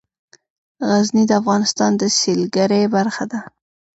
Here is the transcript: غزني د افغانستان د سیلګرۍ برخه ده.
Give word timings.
غزني 0.89 1.23
د 1.27 1.31
افغانستان 1.41 1.91
د 1.97 2.01
سیلګرۍ 2.19 2.83
برخه 2.95 3.23
ده. 3.31 3.39